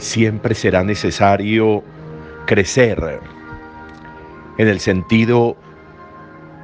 siempre 0.00 0.54
será 0.54 0.82
necesario 0.82 1.84
crecer 2.46 3.20
en 4.58 4.66
el 4.66 4.80
sentido 4.80 5.56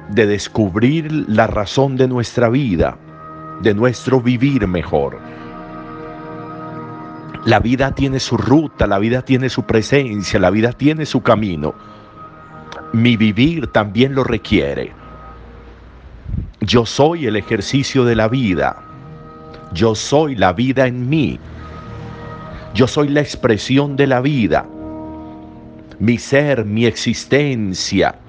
de 0.09 0.25
descubrir 0.25 1.11
la 1.29 1.47
razón 1.47 1.97
de 1.97 2.07
nuestra 2.07 2.49
vida, 2.49 2.97
de 3.61 3.73
nuestro 3.73 4.21
vivir 4.21 4.67
mejor. 4.67 5.19
La 7.45 7.59
vida 7.59 7.91
tiene 7.91 8.19
su 8.19 8.37
ruta, 8.37 8.87
la 8.87 8.99
vida 8.99 9.21
tiene 9.21 9.49
su 9.49 9.63
presencia, 9.63 10.39
la 10.39 10.49
vida 10.49 10.73
tiene 10.73 11.05
su 11.05 11.21
camino. 11.21 11.75
Mi 12.91 13.15
vivir 13.17 13.67
también 13.67 14.15
lo 14.15 14.23
requiere. 14.23 14.91
Yo 16.61 16.85
soy 16.85 17.27
el 17.27 17.35
ejercicio 17.35 18.03
de 18.03 18.15
la 18.15 18.27
vida. 18.27 18.77
Yo 19.73 19.95
soy 19.95 20.35
la 20.35 20.53
vida 20.53 20.87
en 20.87 21.07
mí. 21.07 21.39
Yo 22.77 22.85
soy 22.85 23.07
la 23.07 23.21
expresión 23.21 23.95
de 23.95 24.05
la 24.05 24.21
vida. 24.21 24.63
Mi 25.97 26.19
ser, 26.19 26.63
mi 26.63 26.85
existencia, 26.85 28.19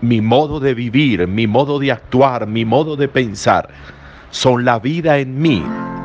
mi 0.00 0.20
modo 0.20 0.58
de 0.58 0.74
vivir, 0.74 1.28
mi 1.28 1.46
modo 1.46 1.78
de 1.78 1.92
actuar, 1.92 2.48
mi 2.48 2.64
modo 2.64 2.96
de 2.96 3.06
pensar, 3.06 3.68
son 4.30 4.64
la 4.64 4.80
vida 4.80 5.20
en 5.20 5.40
mí, 5.40 5.62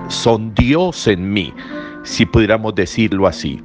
son 0.07 0.53
Dios 0.53 1.07
en 1.07 1.33
mí, 1.33 1.51
si 2.03 2.27
pudiéramos 2.27 2.75
decirlo 2.75 3.25
así. 3.25 3.59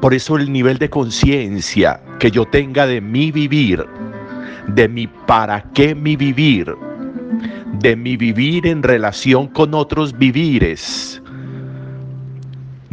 Por 0.00 0.12
eso 0.12 0.36
el 0.36 0.52
nivel 0.52 0.78
de 0.78 0.90
conciencia 0.90 2.00
que 2.18 2.32
yo 2.32 2.44
tenga 2.44 2.88
de 2.88 3.00
mi 3.00 3.30
vivir, 3.30 3.86
de 4.66 4.88
mi 4.88 5.06
para 5.06 5.62
qué 5.74 5.94
mi 5.94 6.16
vivir, 6.16 6.74
de 7.78 7.94
mi 7.94 8.16
vivir 8.16 8.66
en 8.66 8.82
relación 8.82 9.46
con 9.46 9.74
otros 9.74 10.18
vivires, 10.18 11.22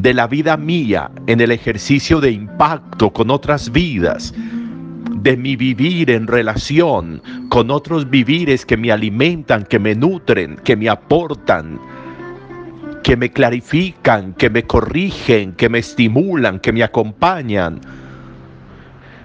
de 0.01 0.15
la 0.15 0.25
vida 0.25 0.57
mía 0.57 1.11
en 1.27 1.41
el 1.41 1.51
ejercicio 1.51 2.19
de 2.19 2.31
impacto 2.31 3.11
con 3.11 3.29
otras 3.29 3.71
vidas, 3.71 4.33
de 5.17 5.37
mi 5.37 5.55
vivir 5.55 6.09
en 6.09 6.25
relación 6.25 7.21
con 7.49 7.69
otros 7.69 8.09
vivires 8.09 8.65
que 8.65 8.77
me 8.77 8.91
alimentan, 8.91 9.63
que 9.63 9.77
me 9.77 9.93
nutren, 9.93 10.55
que 10.63 10.75
me 10.75 10.89
aportan, 10.89 11.79
que 13.03 13.15
me 13.15 13.29
clarifican, 13.29 14.33
que 14.33 14.49
me 14.49 14.63
corrigen, 14.63 15.53
que 15.53 15.69
me 15.69 15.77
estimulan, 15.77 16.59
que 16.59 16.71
me 16.71 16.81
acompañan. 16.81 17.79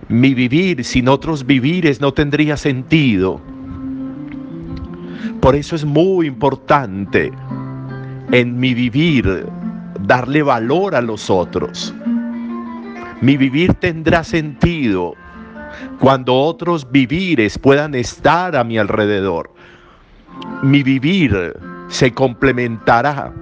Mi 0.08 0.34
vivir 0.34 0.84
sin 0.84 1.08
otros 1.08 1.46
vivires 1.46 2.02
no 2.02 2.12
tendría 2.12 2.58
sentido. 2.58 3.40
Por 5.40 5.56
eso 5.56 5.74
es 5.74 5.86
muy 5.86 6.26
importante 6.26 7.32
en 8.30 8.58
mi 8.60 8.74
vivir 8.74 9.46
darle 10.00 10.42
valor 10.42 10.94
a 10.94 11.00
los 11.00 11.30
otros. 11.30 11.94
Mi 13.20 13.36
vivir 13.36 13.74
tendrá 13.74 14.24
sentido 14.24 15.14
cuando 16.00 16.34
otros 16.34 16.90
vivires 16.90 17.58
puedan 17.58 17.94
estar 17.94 18.56
a 18.56 18.64
mi 18.64 18.78
alrededor. 18.78 19.50
Mi 20.62 20.82
vivir 20.82 21.54
se 21.88 22.12
complementará 22.12 23.32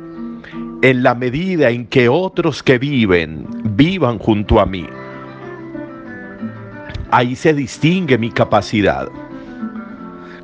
en 0.82 1.02
la 1.02 1.14
medida 1.14 1.70
en 1.70 1.86
que 1.86 2.08
otros 2.08 2.62
que 2.62 2.78
viven 2.78 3.46
vivan 3.76 4.18
junto 4.18 4.60
a 4.60 4.66
mí. 4.66 4.86
Ahí 7.10 7.34
se 7.34 7.54
distingue 7.54 8.18
mi 8.18 8.30
capacidad. 8.30 9.08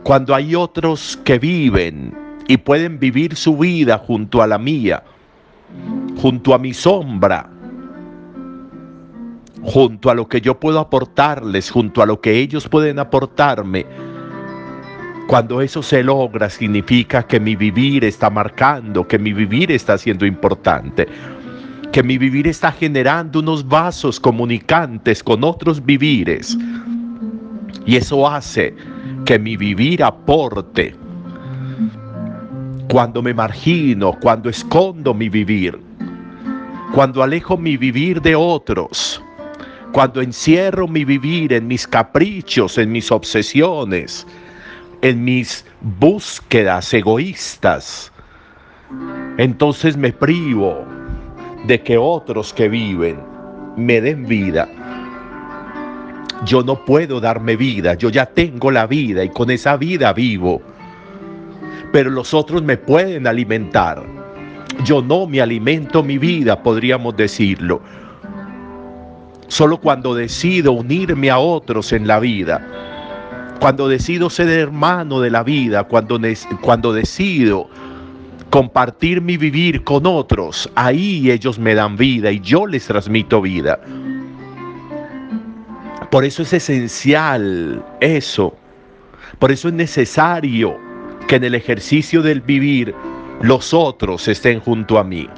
Cuando 0.03 0.35
hay 0.35 0.55
otros 0.55 1.19
que 1.25 1.39
viven 1.39 2.15
y 2.49 2.57
pueden 2.57 2.99
vivir 2.99 3.37
su 3.37 3.57
vida 3.57 3.99
junto 3.99 4.43
a 4.43 4.47
la 4.47 4.59
mía, 4.59 5.03
junto 6.21 6.53
a 6.53 6.59
mi 6.59 6.75
sombra, 6.75 7.49
junto 9.63 10.11
a 10.11 10.15
lo 10.15 10.29
que 10.29 10.43
yo 10.43 10.61
puedo 10.61 10.79
aportarles, 10.79 11.71
junto 11.71 12.03
a 12.03 12.07
lo 12.07 12.21
que 12.21 12.39
ellos 12.39 12.69
pueden 12.69 12.99
aportarme. 12.99 13.87
Cuando 15.27 15.63
eso 15.63 15.83
se 15.83 16.03
logra, 16.03 16.51
significa 16.51 17.23
que 17.23 17.41
mi 17.41 17.57
vivir 17.57 18.05
está 18.05 18.29
marcando, 18.29 19.09
que 19.09 19.19
mi 19.19 19.33
vivir 19.33 19.73
está 19.73 19.97
siendo 19.97 20.27
importante, 20.27 21.07
que 21.91 22.03
mi 22.03 22.19
vivir 22.19 22.47
está 22.47 22.71
generando 22.73 23.39
unos 23.39 23.67
vasos 23.67 24.21
comunicantes 24.21 25.23
con 25.23 25.43
otros 25.43 25.83
vivires. 25.83 26.59
Y 27.87 27.97
eso 27.97 28.29
hace 28.29 28.75
que 29.25 29.39
mi 29.39 29.57
vivir 29.57 30.03
aporte. 30.05 30.95
Cuando 32.91 33.23
me 33.23 33.33
margino, 33.33 34.13
cuando 34.21 34.51
escondo 34.51 35.15
mi 35.15 35.29
vivir, 35.29 35.90
cuando 36.95 37.23
alejo 37.23 37.57
mi 37.57 37.77
vivir 37.77 38.21
de 38.21 38.35
otros, 38.35 39.23
cuando 39.93 40.21
encierro 40.21 40.89
mi 40.89 41.05
vivir 41.05 41.53
en 41.53 41.69
mis 41.69 41.87
caprichos, 41.87 42.79
en 42.79 42.91
mis 42.91 43.13
obsesiones, 43.13 44.27
en 45.03 45.25
mis 45.25 45.65
búsquedas 45.81 46.93
egoístas, 46.93 48.13
entonces 49.39 49.97
me 49.97 50.13
privo 50.13 50.85
de 51.67 51.81
que 51.81 51.97
otros 51.97 52.53
que 52.53 52.69
viven 52.69 53.21
me 53.77 54.01
den 54.01 54.27
vida. 54.27 54.69
Yo 56.45 56.63
no 56.63 56.85
puedo 56.85 57.21
darme 57.21 57.55
vida, 57.55 57.95
yo 57.95 58.09
ya 58.09 58.27
tengo 58.27 58.71
la 58.71 58.87
vida 58.87 59.23
y 59.23 59.29
con 59.29 59.51
esa 59.51 59.77
vida 59.77 60.13
vivo. 60.13 60.61
Pero 61.93 62.11
los 62.11 62.35
otros 62.35 62.63
me 62.63 62.77
pueden 62.77 63.27
alimentar. 63.27 64.20
Yo 64.85 65.03
no 65.03 65.27
me 65.27 65.41
alimento 65.41 66.03
mi 66.03 66.19
vida, 66.19 66.63
podríamos 66.63 67.17
decirlo 67.17 67.83
Solo 69.51 69.81
cuando 69.81 70.15
decido 70.15 70.71
unirme 70.71 71.29
a 71.29 71.41
otros 71.41 71.93
en 71.93 72.07
la 72.07 72.21
vida, 72.21 72.65
cuando 73.59 73.89
decido 73.89 74.31
ser 74.31 74.49
hermano 74.49 75.21
de 75.21 75.29
la 75.29 75.43
vida, 75.43 75.83
cuando, 75.83 76.21
cuando 76.61 76.93
decido 76.93 77.69
compartir 78.51 79.21
mi 79.21 79.37
vivir 79.37 79.83
con 79.83 80.07
otros, 80.07 80.71
ahí 80.77 81.33
ellos 81.33 81.59
me 81.59 81.75
dan 81.75 81.97
vida 81.97 82.31
y 82.31 82.39
yo 82.39 82.65
les 82.65 82.87
transmito 82.87 83.43
vida. 83.43 83.81
Por 86.13 86.25
eso 86.25 86.43
es 86.43 86.53
esencial 86.53 87.85
eso. 88.01 88.57
Por 89.41 89.51
eso 89.51 89.67
es 89.67 89.75
necesario 89.75 90.77
que 91.27 91.37
en 91.37 91.45
el 91.45 91.57
ejercicio 91.57 92.23
del 92.23 92.41
vivir 92.41 92.95
los 93.41 93.73
otros 93.73 94.29
estén 94.29 94.61
junto 94.61 94.99
a 94.99 95.05
mí 95.05 95.29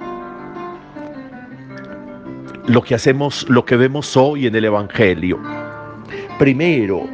lo 2.66 2.82
que 2.82 2.94
hacemos, 2.94 3.46
lo 3.48 3.64
que 3.64 3.76
vemos 3.76 4.16
hoy 4.16 4.46
en 4.46 4.54
el 4.54 4.64
Evangelio. 4.64 5.40
Primero, 6.38 7.08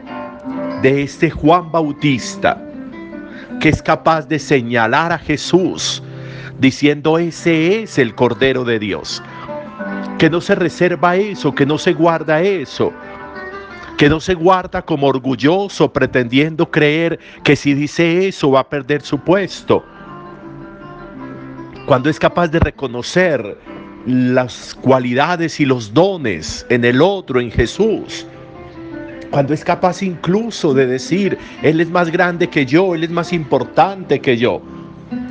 de 0.83 1.03
este 1.03 1.31
Juan 1.31 1.71
Bautista, 1.73 2.63
que 3.61 3.71
es 3.71 3.83
capaz 3.83 4.29
de 4.29 4.39
señalar 4.39 5.13
a 5.13 5.19
Jesús, 5.19 6.03
diciendo, 6.59 7.19
ese 7.19 7.83
es 7.83 7.99
el 7.99 8.15
Cordero 8.15 8.65
de 8.65 8.79
Dios. 8.79 9.23
Que 10.19 10.29
no 10.29 10.41
se 10.41 10.55
reserva 10.55 11.17
eso, 11.17 11.55
que 11.55 11.65
no 11.65 11.79
se 11.79 11.93
guarda 11.93 12.43
eso, 12.43 12.93
que 13.97 14.09
no 14.09 14.21
se 14.21 14.35
guarda 14.35 14.83
como 14.83 15.07
orgulloso 15.07 15.93
pretendiendo 15.93 16.71
creer 16.71 17.19
que 17.43 17.57
si 17.57 17.75
dice 17.75 18.29
eso 18.29 18.51
va 18.51 18.61
a 18.61 18.69
perder 18.69 19.03
su 19.03 19.19
puesto. 19.19 19.85
Cuando 21.89 22.11
es 22.11 22.19
capaz 22.21 22.49
de 22.49 22.61
reconocer 22.61 23.57
las 24.05 24.75
cualidades 24.75 25.59
y 25.59 25.65
los 25.65 25.95
dones 25.95 26.67
en 26.69 26.85
el 26.85 27.01
otro, 27.01 27.41
en 27.41 27.51
Jesús. 27.51 28.27
Cuando 29.31 29.55
es 29.55 29.65
capaz 29.65 30.03
incluso 30.03 30.75
de 30.75 30.87
decir, 30.87 31.39
Él 31.63 31.81
es 31.81 31.89
más 31.89 32.11
grande 32.13 32.49
que 32.49 32.67
yo, 32.67 32.95
Él 32.95 33.05
es 33.05 33.11
más 33.11 33.33
importante 33.33 34.21
que 34.21 34.37
yo. 34.37 34.61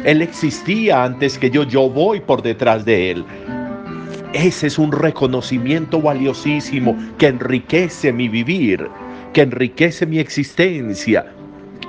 Él 0.04 0.24
existía 0.24 1.04
antes 1.04 1.38
que 1.38 1.51
yo, 1.51 1.62
yo 1.62 1.92
voy 1.92 2.21
por 2.21 2.42
detrás 2.42 2.83
de 2.86 3.12
Él. 3.12 3.25
Ese 4.33 4.65
es 4.65 4.80
un 4.80 4.92
reconocimiento 4.92 6.01
valiosísimo 6.01 6.98
que 7.19 7.27
enriquece 7.27 8.12
mi 8.12 8.30
vivir, 8.30 8.89
que 9.31 9.42
enriquece 9.42 10.07
mi 10.07 10.18
existencia, 10.18 11.24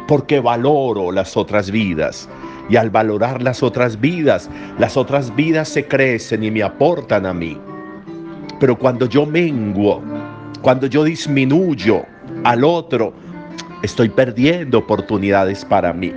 porque 0.06 0.40
valoro 0.40 1.10
las 1.10 1.38
otras 1.38 1.70
vidas. 1.70 2.28
Y 2.68 2.76
al 2.76 2.90
valorar 2.90 3.42
las 3.42 3.62
otras 3.62 4.00
vidas, 4.00 4.50
las 4.78 4.96
otras 4.96 5.34
vidas 5.34 5.68
se 5.68 5.86
crecen 5.86 6.44
y 6.44 6.50
me 6.50 6.62
aportan 6.62 7.26
a 7.26 7.32
mí. 7.32 7.58
Pero 8.60 8.78
cuando 8.78 9.06
yo 9.06 9.24
menguo, 9.24 10.02
cuando 10.60 10.86
yo 10.86 11.04
disminuyo 11.04 12.02
al 12.44 12.64
otro, 12.64 13.12
estoy 13.82 14.08
perdiendo 14.08 14.78
oportunidades 14.78 15.64
para 15.64 15.92
mí. 15.92 16.12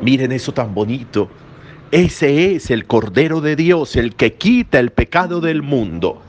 Miren 0.00 0.32
eso 0.32 0.52
tan 0.52 0.74
bonito. 0.74 1.28
Ese 1.90 2.54
es 2.54 2.70
el 2.70 2.86
Cordero 2.86 3.40
de 3.40 3.56
Dios, 3.56 3.96
el 3.96 4.14
que 4.14 4.34
quita 4.34 4.78
el 4.78 4.90
pecado 4.90 5.40
del 5.40 5.62
mundo. 5.62 6.22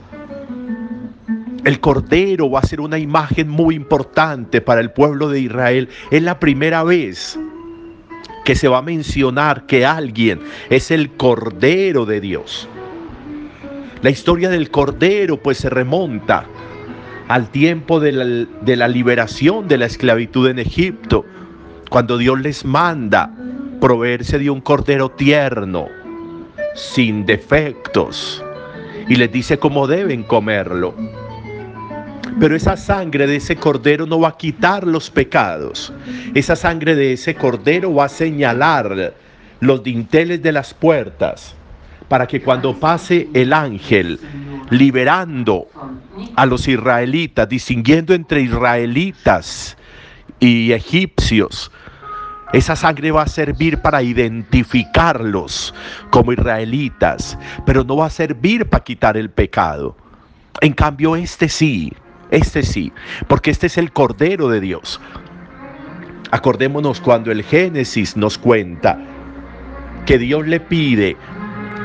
El 1.66 1.80
Cordero 1.80 2.50
va 2.50 2.62
a 2.62 2.64
ser 2.64 2.82
una 2.82 2.98
imagen 2.98 3.50
muy 3.50 3.76
importante 3.76 4.62
para 4.62 4.82
el 4.82 4.92
pueblo 4.92 5.30
de 5.30 5.42
Israel. 5.42 5.90
Es 6.10 6.24
la 6.24 6.40
primera 6.40 6.84
vez 6.84 7.38
que 8.50 8.56
se 8.56 8.68
va 8.68 8.80
a 8.80 8.82
mencionar 8.82 9.68
que 9.68 9.86
alguien 9.86 10.40
es 10.72 10.90
el 10.90 11.12
Cordero 11.12 12.08
de 12.08 12.20
Dios. 12.20 12.68
La 14.02 14.10
historia 14.10 14.50
del 14.50 14.72
Cordero 14.72 15.38
pues 15.38 15.60
se 15.60 15.70
remonta 15.70 16.46
al 17.28 17.52
tiempo 17.52 18.00
de 18.00 18.12
la, 18.12 18.26
de 18.26 18.76
la 18.76 18.88
liberación 18.88 19.68
de 19.68 19.78
la 19.78 19.86
esclavitud 19.86 20.50
en 20.50 20.58
Egipto, 20.58 21.28
cuando 21.92 22.18
Dios 22.18 22.42
les 22.42 22.66
manda 22.66 23.32
proveerse 23.80 24.40
de 24.40 24.50
un 24.50 24.62
Cordero 24.62 25.10
tierno, 25.12 25.86
sin 26.74 27.28
defectos, 27.28 28.44
y 29.08 29.16
les 29.16 29.32
dice 29.32 29.60
cómo 29.60 29.86
deben 29.86 30.24
comerlo. 30.24 30.96
Pero 32.40 32.56
esa 32.56 32.76
sangre 32.78 33.28
de 33.28 33.38
ese 33.38 33.56
cordero 33.56 34.06
no 34.06 34.20
va 34.20 34.30
a 34.30 34.38
quitar 34.38 34.86
los 34.86 35.10
pecados. 35.10 35.94
Esa 36.34 36.56
sangre 36.56 36.96
de 36.96 37.14
ese 37.14 37.36
cordero 37.36 37.94
va 37.94 38.06
a 38.06 38.10
señalar 38.10 39.14
los 39.60 39.84
dinteles 39.84 40.42
de 40.42 40.52
las 40.52 40.74
puertas 40.74 41.56
para 42.08 42.28
que 42.28 42.42
cuando 42.42 42.78
pase 42.78 43.30
el 43.34 43.54
ángel 43.54 44.20
liberando 44.70 45.68
a 46.36 46.46
los 46.46 46.68
israelitas, 46.68 47.48
distinguiendo 47.48 48.14
entre 48.14 48.42
israelitas 48.42 49.78
y 50.40 50.72
egipcios, 50.72 51.72
esa 52.52 52.76
sangre 52.76 53.12
va 53.12 53.24
a 53.24 53.28
servir 53.28 53.80
para 53.80 54.02
identificarlos 54.02 55.74
como 56.10 56.34
israelitas, 56.34 57.38
pero 57.66 57.84
no 57.84 57.98
va 57.98 58.08
a 58.08 58.10
servir 58.10 58.68
para 58.68 58.84
quitar 58.84 59.18
el 59.18 59.30
pecado. 59.30 59.96
En 60.62 60.74
cambio, 60.74 61.16
este 61.16 61.48
sí, 61.48 61.94
este 62.32 62.64
sí, 62.64 62.92
porque 63.28 63.52
este 63.52 63.68
es 63.68 63.78
el 63.78 63.92
Cordero 63.92 64.50
de 64.50 64.62
Dios. 64.62 65.00
Acordémonos 66.32 67.02
cuando 67.02 67.32
el 67.32 67.44
Génesis 67.44 68.16
nos 68.16 68.38
cuenta 68.38 69.00
que 70.06 70.18
Dios 70.18 70.48
le 70.48 70.60
pide 70.60 71.18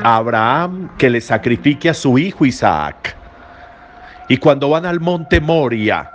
a 0.03 0.17
Abraham 0.17 0.89
que 0.97 1.09
le 1.09 1.19
sacrifique 1.19 1.89
a 1.89 1.93
su 1.93 2.17
hijo 2.17 2.45
Isaac. 2.45 3.15
Y 4.29 4.37
cuando 4.37 4.69
van 4.69 4.85
al 4.85 4.99
monte 4.99 5.39
Moria 5.39 6.09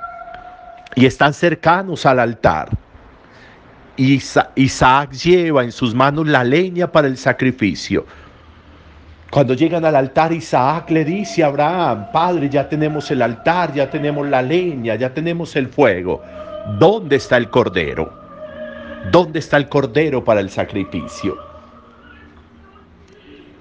y 0.94 1.06
están 1.06 1.34
cercanos 1.34 2.06
al 2.06 2.20
altar, 2.20 2.68
Isaac 3.96 5.12
lleva 5.12 5.62
en 5.62 5.72
sus 5.72 5.94
manos 5.94 6.26
la 6.26 6.42
leña 6.44 6.90
para 6.90 7.08
el 7.08 7.16
sacrificio. 7.16 8.06
Cuando 9.30 9.54
llegan 9.54 9.84
al 9.84 9.94
altar, 9.94 10.32
Isaac 10.32 10.90
le 10.90 11.04
dice 11.04 11.44
a 11.44 11.46
Abraham, 11.46 12.08
Padre, 12.12 12.48
ya 12.48 12.68
tenemos 12.68 13.08
el 13.12 13.22
altar, 13.22 13.72
ya 13.72 13.88
tenemos 13.88 14.28
la 14.28 14.42
leña, 14.42 14.96
ya 14.96 15.14
tenemos 15.14 15.54
el 15.54 15.68
fuego. 15.68 16.20
¿Dónde 16.80 17.14
está 17.14 17.36
el 17.36 17.48
cordero? 17.48 18.12
¿Dónde 19.12 19.38
está 19.38 19.56
el 19.56 19.68
cordero 19.68 20.24
para 20.24 20.40
el 20.40 20.50
sacrificio? 20.50 21.38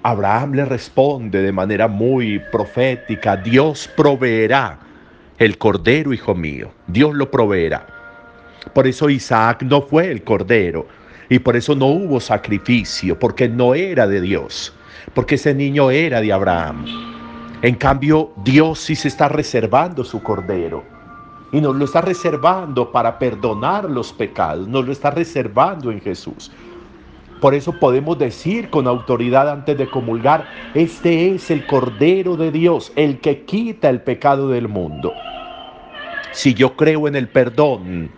Abraham 0.02 0.54
le 0.54 0.66
responde 0.66 1.42
de 1.42 1.52
manera 1.52 1.88
muy 1.88 2.40
profética, 2.52 3.38
Dios 3.38 3.90
proveerá 3.96 4.80
el 5.38 5.58
cordero, 5.58 6.14
hijo 6.14 6.34
mío, 6.34 6.72
Dios 6.88 7.14
lo 7.14 7.30
proveerá. 7.30 7.86
Por 8.74 8.88
eso 8.88 9.10
Isaac 9.10 9.62
no 9.62 9.84
fue 9.84 10.10
el 10.10 10.24
cordero 10.24 10.88
y 11.30 11.38
por 11.40 11.56
eso 11.56 11.76
no 11.76 11.88
hubo 11.88 12.20
sacrificio, 12.20 13.20
porque 13.20 13.48
no 13.48 13.76
era 13.76 14.08
de 14.08 14.22
Dios, 14.22 14.74
porque 15.14 15.36
ese 15.36 15.54
niño 15.54 15.92
era 15.92 16.22
de 16.22 16.32
Abraham. 16.34 16.86
En 17.62 17.76
cambio, 17.76 18.32
Dios 18.38 18.80
sí 18.80 18.96
se 18.96 19.08
está 19.08 19.28
reservando 19.28 20.04
su 20.04 20.24
cordero 20.24 20.84
y 21.52 21.62
nos 21.62 21.76
lo 21.76 21.86
está 21.86 22.02
reservando 22.02 22.92
para 22.92 23.18
perdonar 23.20 23.86
los 23.86 24.14
pecados, 24.14 24.68
nos 24.68 24.86
lo 24.86 24.92
está 24.92 25.12
reservando 25.12 25.92
en 25.92 26.00
Jesús. 26.00 26.52
Por 27.42 27.54
eso 27.54 27.74
podemos 27.80 28.18
decir 28.20 28.70
con 28.70 28.86
autoridad 28.88 29.50
antes 29.50 29.78
de 29.78 29.90
comulgar, 29.90 30.46
este 30.74 31.34
es 31.34 31.50
el 31.50 31.66
Cordero 31.66 32.36
de 32.36 32.52
Dios, 32.52 32.92
el 32.98 33.20
que 33.20 33.46
quita 33.46 33.90
el 33.90 34.02
pecado 34.02 34.50
del 34.50 34.68
mundo. 34.68 35.14
Si 36.32 36.54
yo 36.54 36.76
creo 36.76 37.08
en 37.08 37.16
el 37.16 37.30
perdón, 37.30 38.12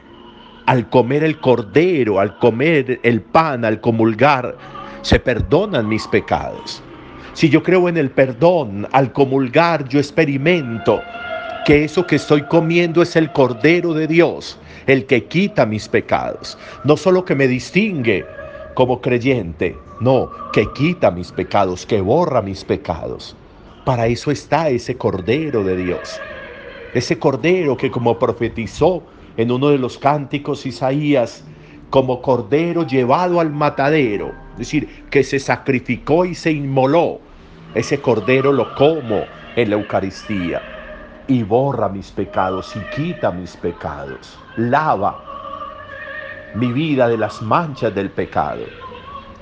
al 0.66 0.90
comer 0.90 1.24
el 1.24 1.40
cordero, 1.40 2.20
al 2.20 2.38
comer 2.40 3.00
el 3.04 3.22
pan, 3.22 3.64
al 3.64 3.80
comulgar, 3.80 4.58
se 5.02 5.20
perdonan 5.20 5.88
mis 5.88 6.08
pecados. 6.08 6.82
Si 7.34 7.50
yo 7.50 7.64
creo 7.64 7.88
en 7.88 7.98
el 7.98 8.12
perdón, 8.12 8.88
al 8.92 9.14
comulgar 9.14 9.88
yo 9.88 10.00
experimento 10.00 11.02
que 11.66 11.84
eso 11.84 12.06
que 12.06 12.16
estoy 12.16 12.44
comiendo 12.44 13.02
es 13.02 13.16
el 13.16 13.32
Cordero 13.32 13.94
de 13.94 14.08
Dios, 14.08 14.58
el 14.88 15.06
que 15.06 15.26
quita 15.26 15.66
mis 15.66 15.88
pecados. 15.88 16.58
No 16.84 16.98
solo 16.98 17.24
que 17.24 17.36
me 17.36 17.48
distingue 17.48 18.26
como 18.74 19.00
creyente, 19.02 19.78
no, 20.00 20.32
que 20.52 20.68
quita 20.74 21.12
mis 21.12 21.32
pecados, 21.32 21.86
que 21.86 22.02
borra 22.02 22.42
mis 22.42 22.64
pecados. 22.64 23.36
Para 23.86 24.08
eso 24.08 24.32
está 24.32 24.70
ese 24.70 24.96
Cordero 24.98 25.64
de 25.64 25.78
Dios. 25.78 26.20
Ese 26.94 27.18
Cordero 27.18 27.78
que 27.78 27.90
como 27.90 28.20
profetizó 28.20 29.04
en 29.38 29.52
uno 29.52 29.70
de 29.70 29.78
los 29.78 29.98
cánticos 29.98 30.66
Isaías 30.66 31.44
como 31.92 32.22
cordero 32.22 32.88
llevado 32.88 33.40
al 33.40 33.52
matadero, 33.52 34.32
es 34.54 34.60
decir, 34.60 35.06
que 35.12 35.24
se 35.24 35.38
sacrificó 35.38 36.26
y 36.26 36.34
se 36.34 36.52
inmoló. 36.52 37.20
Ese 37.76 38.02
cordero 38.02 38.52
lo 38.52 38.74
como 38.76 39.24
en 39.56 39.70
la 39.70 39.76
Eucaristía 39.76 40.62
y 41.28 41.44
borra 41.44 41.90
mis 41.90 42.12
pecados 42.12 42.76
y 42.76 42.80
quita 42.96 43.32
mis 43.32 43.56
pecados, 43.58 44.40
lava 44.58 45.24
mi 46.56 46.72
vida 46.72 47.08
de 47.08 47.18
las 47.18 47.42
manchas 47.42 47.94
del 47.94 48.10
pecado. 48.10 48.64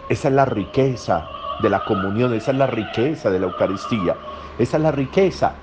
Esa 0.09 0.27
es 0.27 0.33
la 0.33 0.45
riqueza 0.45 1.27
de 1.61 1.69
la 1.69 1.83
comunión, 1.85 2.33
esa 2.33 2.51
es 2.51 2.57
la 2.57 2.67
riqueza 2.67 3.29
de 3.29 3.39
la 3.39 3.45
Eucaristía, 3.45 4.15
esa 4.57 4.77
es 4.77 4.83
la 4.83 4.91
riqueza 4.91 5.53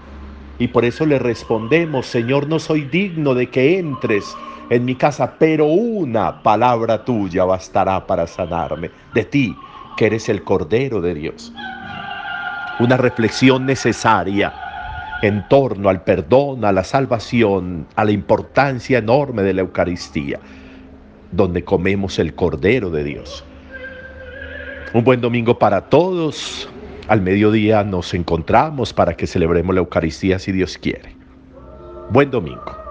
y 0.59 0.69
por 0.69 0.85
eso 0.85 1.05
le 1.05 1.19
respondemos, 1.19 2.07
Señor, 2.07 2.49
no 2.49 2.59
soy 2.59 2.83
digno 2.83 3.35
de 3.35 3.51
que 3.51 3.79
entres 3.79 4.37
en 4.71 4.85
mi 4.85 4.95
casa, 4.95 5.35
pero 5.39 5.67
una 5.67 6.43
palabra 6.43 7.05
tuya 7.05 7.45
bastará 7.45 8.07
para 8.07 8.27
sanarme. 8.27 8.91
De 9.15 9.25
ti, 9.25 9.57
que 9.97 10.07
eres 10.07 10.29
el 10.29 10.43
Cordero 10.43 11.01
de 11.01 11.15
Dios. 11.15 11.53
Una 12.79 12.97
reflexión 12.97 13.65
necesaria 13.65 14.53
en 15.23 15.49
torno 15.49 15.89
al 15.89 16.03
perdón, 16.03 16.65
a 16.65 16.73
la 16.73 16.85
salvación, 16.85 17.87
a 17.97 18.05
la 18.05 18.11
importancia 18.11 18.99
enorme 18.99 19.43
de 19.43 19.55
la 19.55 19.63
Eucaristía, 19.63 20.39
donde 21.33 21.65
comemos 21.65 22.19
el 22.19 22.35
Cordero 22.35 22.91
de 22.91 23.05
Dios. 23.05 23.45
Un 24.93 25.05
buen 25.05 25.21
domingo 25.21 25.59
para 25.59 25.89
todos. 25.89 26.69
Al 27.09 27.23
mediodía 27.23 27.85
nos 27.85 28.15
encontramos 28.15 28.93
para 28.93 29.15
que 29.15 29.27
celebremos 29.27 29.75
la 29.75 29.81
Eucaristía 29.81 30.39
si 30.39 30.53
Dios 30.53 30.77
quiere. 30.77 31.15
Buen 32.11 32.31
domingo. 32.31 32.86